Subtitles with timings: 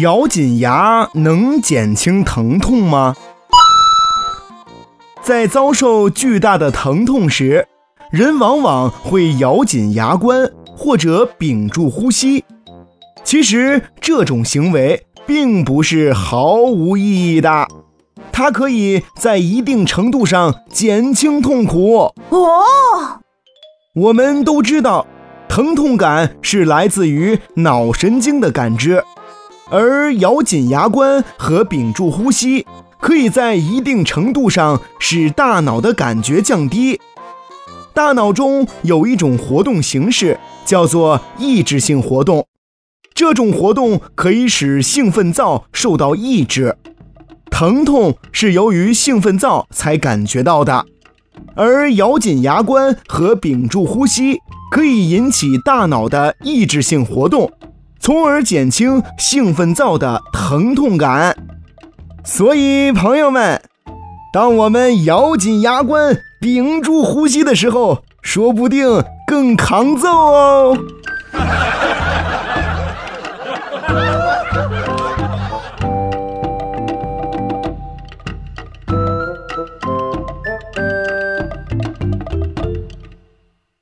[0.00, 3.14] 咬紧牙能减轻疼痛吗？
[5.22, 7.66] 在遭受巨大的疼痛时，
[8.10, 12.44] 人往往会咬紧牙关或者屏住呼吸。
[13.22, 17.68] 其实这种行为并不是毫无意义的，
[18.32, 22.14] 它可以在一定程度上减轻痛苦。
[22.30, 22.64] 哦，
[23.94, 25.06] 我们都知道，
[25.50, 29.02] 疼痛感是来自于脑神经的感知，
[29.68, 32.64] 而咬紧牙关和屏住呼吸，
[33.00, 37.00] 可以在一定程度上使大脑的感觉降低。
[37.92, 42.46] 大脑中有一种活动形式叫做抑制性活动。
[43.12, 46.76] 这种活动可以使兴奋灶受到抑制，
[47.50, 50.86] 疼痛是由于兴奋灶才感觉到的，
[51.56, 54.38] 而咬紧牙关和屏住呼吸
[54.70, 57.50] 可以引起大脑的抑制性活动，
[57.98, 61.36] 从而减轻兴奋灶的疼痛感。
[62.24, 63.60] 所以，朋友们，
[64.32, 70.78] 当我们咬紧牙关、屏住呼吸的时候，说不定更抗揍哦。